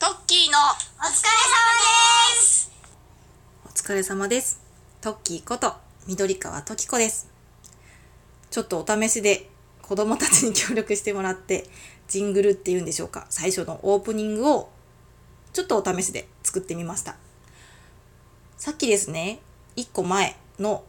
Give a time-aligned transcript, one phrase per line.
[0.00, 1.74] トッキーのお疲れ様
[2.36, 2.70] です
[3.64, 4.60] お疲れ様です。
[5.00, 5.72] トッキーこと
[6.06, 7.28] 緑川トキ子です。
[8.48, 9.50] ちょっとお試しで
[9.82, 11.64] 子供たちに協力してもらって
[12.06, 14.68] ジングルっていうんでしょうか最初のオープニングを
[15.52, 17.16] ちょっとお試しで作ってみました。
[18.56, 19.40] さっきですね、
[19.74, 20.84] 1個前の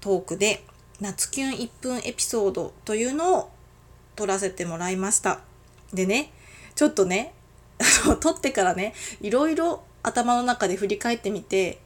[0.00, 0.64] トークで
[1.02, 3.50] 夏キュン1分エピソードというのを
[4.16, 5.40] 撮らせてもらいました。
[5.92, 6.32] でね、
[6.74, 7.34] ちょっとね、
[7.78, 11.80] あの撮ってからね、いろいろ頭の中で振り返ってみて、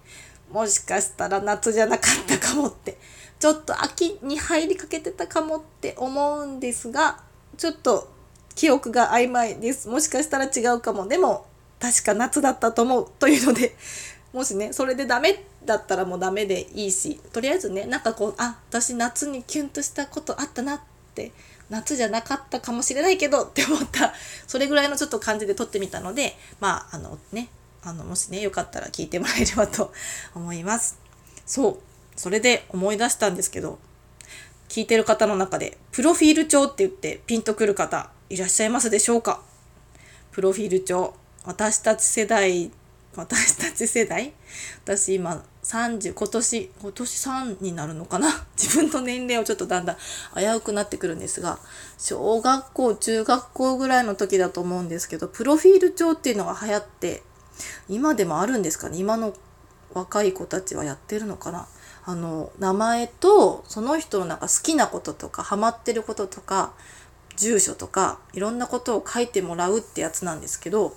[0.51, 2.99] もしかしたら夏じゃなかったかもって、
[3.39, 7.21] ちょっと秋に入りかけてたかもって思うんですが、
[7.57, 8.11] ちょっと
[8.55, 9.89] 記憶が曖昧です。
[9.89, 11.07] もしかしたら違うかも。
[11.07, 11.47] でも、
[11.79, 13.11] 確か夏だったと思う。
[13.19, 13.77] というので、
[14.33, 20.85] もしね、それでダメだったらもうダメでいいし、とりあえずね、なんかこう、あ、私夏にキュンとしたことあったなって、
[21.69, 24.15] 夏じゃなかったかもしれないけどって思った、
[24.47, 27.49] それぐらいのちょっと感じで撮ってみたので、まあ、あのね、
[27.83, 29.93] あの、もしね、よかったら聞いてもらえればと
[30.35, 30.99] 思います。
[31.45, 31.79] そう。
[32.17, 33.79] それで思い出したんですけど、
[34.69, 39.43] 聞いてる方の中で、プロフィール帳って言ってピンとくる方いらっしゃいますでしょうか？
[40.33, 41.15] プロフィール帳。
[41.45, 42.71] 私たち世代、
[43.15, 44.33] 私たち世代？
[44.85, 48.29] 私今30、今年、今年3になるのかな？
[48.57, 49.97] 自分の年齢をちょっとだんだん
[50.37, 51.59] 危うくなってくるんですが、
[51.99, 57.25] 小学校、中学校ぐらいの時だと思うんですけど、プロフィール帳っていうのが流行って、
[57.89, 58.99] 今でもあるんですかね？
[58.99, 59.35] 今の
[59.93, 61.67] 若い子たちはやってるのかな？
[62.05, 66.75] あの、名前と、その人のなんか好きなこととか、ハマってることとか、
[67.37, 70.95] 住所とか、いろんなことを書いてもらうってやつなんですけど、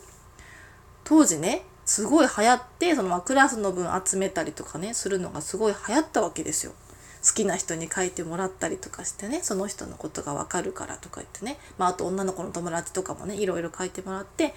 [1.04, 6.72] 当時ね、すごい流行って、そのまクラスの分集めたりとかね、するのがすごい流行ったわけですよ。
[7.26, 14.54] 好きな人に書いてもらったりとかしてね、その人のことがわかるからとか言ってね、まああと女の子の友達とかもね、いろいろ書いてもらって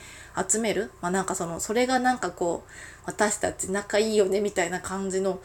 [0.47, 0.91] 集める。
[1.01, 2.71] まあなんかその、それがなんかこう、
[3.07, 5.41] 私たち仲いいよねみたいな感じの、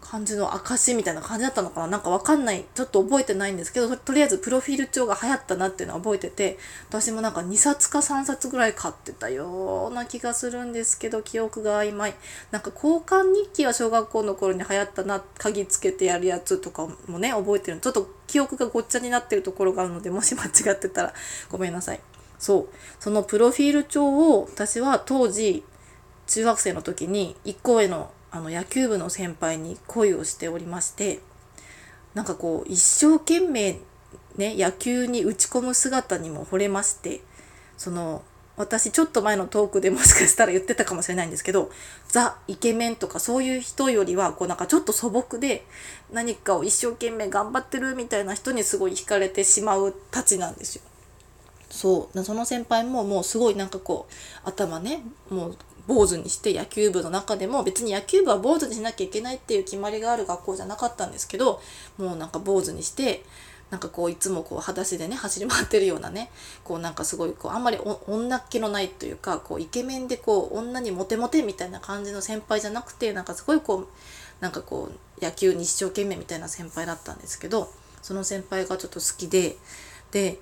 [0.00, 1.86] 感じの証みたいな感じだったのかな？
[1.88, 2.64] なんかわかんない。
[2.74, 6.58] ちょっと覚えてないんですけど、とりあえずプロフィール帳が流行ったなっていうのは覚えてて、
[6.88, 12.14] 私もなんか2冊か3冊ぐらい買ってたような気がするんですけど、記憶が曖昧。
[12.50, 17.78] なんか交換日記は小学校の頃に流行ったな、鍵つけてやるやつとかもね、覚えてる。
[17.80, 21.14] ちょっと記憶がごっちゃになってるところがあるので、もし間違ってたら
[21.50, 22.00] ごめんなさい。
[22.38, 22.68] そう。
[23.00, 25.64] そのプロフィール帳を私は当時、
[26.26, 31.18] 中学生の時に一個上のあの野球部の先輩に恋をしておりまして
[32.14, 33.80] なんかこう一生懸命
[34.36, 37.20] ね野球に打ち込む姿にも惚れまして
[37.76, 38.22] その
[38.56, 41.70] 私ちょっと前のトークでもしかしたら言ってたかもしれないんですけど
[42.08, 45.64] ザ・イケメンとかそういう人よりはこうなんかちょっと素朴で
[46.12, 50.82] 何かを一生懸命頑張ってるみたいな人にすごい惹かれてしまうたちなんですよ。
[51.70, 55.56] そうその先輩ももうすごいなんかこう頭ねもう
[55.88, 61.60] 坊主にして野球部の中でも別に野球部は坊主にしなきゃいけないっていう決まりがある学校じゃなかったんですけど
[61.96, 63.24] もうなんか坊主にして
[63.70, 66.30] なんかこういつもこう裸足でね走り回ってるようなね
[66.62, 73.88] こうなんかすごいこうあんまり女っ気のないというかこうイケメンでこう女にモテモテみたいな感じの先輩じゃなくてなんかすごいこう
[74.40, 77.70] なんかこう野球に一生懸命みたいな先輩だったんですけど
[78.02, 79.56] その先輩がちょっと好きで
[80.12, 80.38] で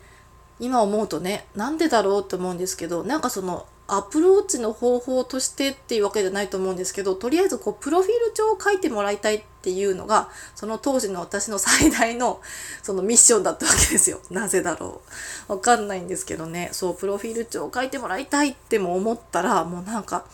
[0.58, 12.40] 今思うとねなんでだろうって思うんですけどなんかそのアプローチの方法としてっていうわけじゃないと思うんですけどとりあえずこうプロフィール帳を書いてもらいたいっていうのがその当時の私の最大の
[12.82, 14.20] そのミッションだったわけですよ。
[14.30, 15.00] なぜだろ
[15.48, 15.52] う。
[15.52, 16.70] わかんないんですけどね。
[16.72, 20.24] そうプロフィール帳を書いてもらいたいっても思ったらもうなんか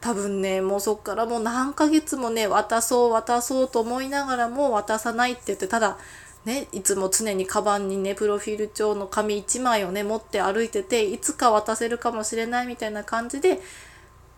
[0.00, 5.98] 多分ねもうそっからもう何ヶ月もね渡そう渡そうと思いながらも渡さないって言ってただ
[6.44, 13.60] ね、いつも常にカバンにねプロフィール帳の紙1枚をね持って歩いてていつか渡せるかもしれないみたいな感じで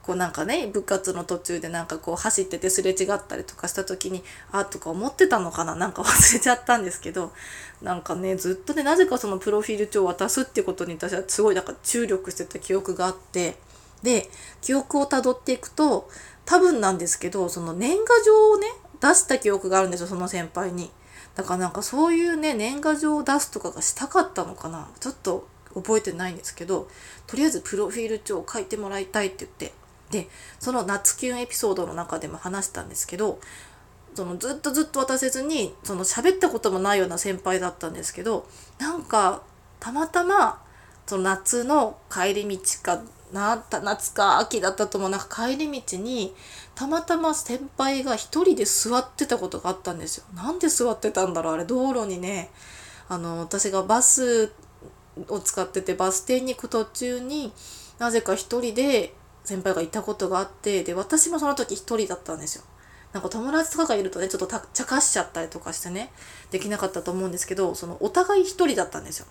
[0.02, 5.76] こうなんかね部活の途中でなんかこう走っててすれ違ったりとかした時にあとか思ってたのかな？
[5.76, 7.32] なんか忘れちゃったんですけど
[7.82, 13.56] なんかねずっとねなぜかそのプロフィール帳を渡すってことに私はすごいなんか注力してた記憶があって
[14.02, 14.28] で
[14.62, 16.08] 記憶をたどっていくと
[16.46, 18.66] 多分なんですけどその年賀状をね
[19.00, 20.90] 出した記憶があるんですよその先輩に。
[21.34, 26.88] だからなんかそういうね年賀状を出すとかがしたかったのかなちょっと覚えてないんですけど
[27.26, 29.72] とりあえずプロフィール帳を書いてもらいたいって言って
[30.24, 33.38] でその夏キュンエピソードの中でも話したんですけど
[34.14, 38.46] そのずっとずっと渡せずにその喋ったこともないような先輩だったんですけど
[38.78, 39.42] なんか
[39.78, 40.60] たまたま
[41.06, 43.00] その夏の帰り道か
[43.32, 45.10] なった夏か秋だったと思う。
[45.10, 46.34] なんか帰り道に
[46.74, 50.24] たまたま先輩が一人で座ってたことがあったんですよ。
[50.34, 52.50] なんで座ってたんだろうあれ道路にね。
[53.08, 54.52] あの私がバス
[55.28, 57.52] を使っててバス停に行く途中に
[57.98, 62.64] なぜか一人で先輩がいたことがあってで私もその時一人だったんですよ。
[63.12, 66.12] なんか友達とかがいるとねちょっとた茶化しちゃったりとかしてね
[66.52, 69.26] できなかったと思うんですけどそのお互い一人だったんですよ。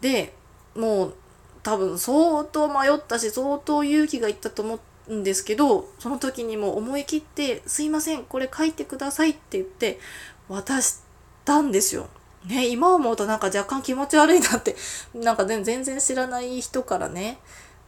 [0.00, 0.34] で
[0.74, 1.14] もう
[1.62, 10.00] 多分相当迷ったし相当勇気がいったと思うんですけどその時にも思い切って「すいませんこれ書いてください」って言って
[10.48, 10.98] 渡し
[11.44, 12.08] たんですよ。
[12.46, 14.74] ね、今思うとなんか若干気持ち悪いなって
[15.14, 17.38] なんか全然知らない人からね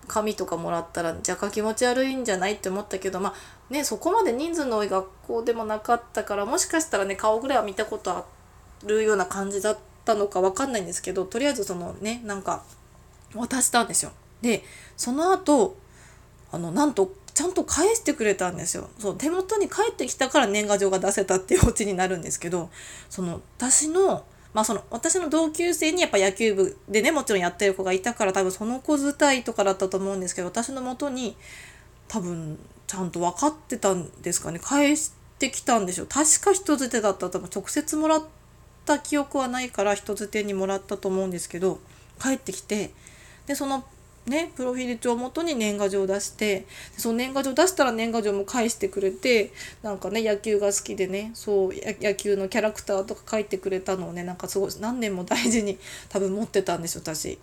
[0.07, 8.25] 紙とかもらったら若干気持ち悪いんじゃないって思ったけどまあねそこまで人数の多い学校でもなかったからもしかしたらね顔ぐらいは見たことあ
[8.85, 12.63] るような感じだったのかわかんないんですけどとりあえずそのねなんか
[13.35, 14.13] 渡したんですよ。
[14.43, 14.65] で
[14.97, 15.77] その後
[16.53, 18.89] あのなんとちゃんと返してくれたんですよ。
[18.99, 22.71] そう手元に返ってきたから年賀状が出せたっていうオチになるんですけど
[23.11, 31.37] その私のまあその私の同級生にやっぱ野球部でねもちろんやってる子がいたから多分その子伝いとかだったと思うんですけど私のもとに
[32.07, 38.25] 多分ちゃんと分かってたんですかね返してきたんでしょう確か人づてだったと思う直接もらっ
[38.85, 41.81] た記憶はないから人づてにもらったと思うんですけど
[42.23, 42.93] 帰ってきて
[43.47, 43.85] でその
[44.27, 46.65] ね、プロフィール帳をもとに年賀状を出して
[46.97, 49.53] その年賀状出したら年賀状も返してくれて
[49.83, 57.39] なんかね野球が好きでねそう野球のキャラクターとか書いてくれたのをねなんかすごい何年も大事に 多分持ってたんですよ私。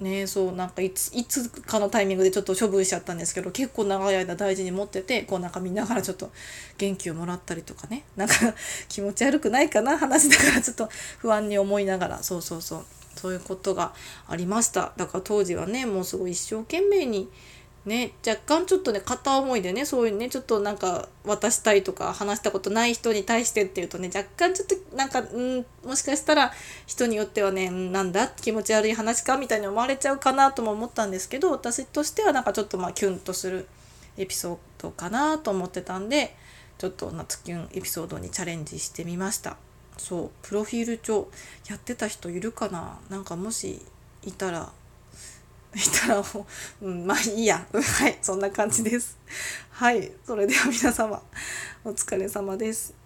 [0.00, 6.30] ねそうなんかいついつかのタイミングでちょっと処分しちゃったんですけど結構長い間大事に持っててこうなんか見ながらちょっと
[6.76, 8.02] 元気をもらったりとかね。
[8.16, 8.34] なんか
[8.90, 12.22] 気持ち悪くないかな話だからちょっと不安に思いながら。
[12.24, 12.95] そうそうそう。
[13.16, 13.92] そういうことが
[14.28, 17.28] ありましただから当時はねもうすごい一生懸命に
[17.84, 26.52] ね若干ちょっとね片思いでねそういうねちょっとなんか渡したいとか話したことない人に対してっていうとね若干ちょっとなんかうんもしかしたら
[26.86, 28.26] 人によってはねなんだ？
[28.28, 33.68] 気持ち悪い話かみたいに思われちゃうかなとも思ったんですけど私としてはなんかちょっとまあキュンとする
[34.18, 36.34] エピソードかなと思ってたんで
[36.78, 39.56] ちょっと夏キュンエピソードにチャレンジしてみました。
[39.98, 41.28] そうプロフィール帳
[41.68, 42.98] やってた人いるかな？
[43.08, 43.80] なんかもし
[44.22, 44.70] いたら
[45.74, 46.46] いたらも
[46.82, 47.66] う、うん、まあいいや。
[47.72, 49.18] はいそんな感じです。
[49.70, 51.22] はいそれでは皆様
[51.84, 53.05] お疲れ様です。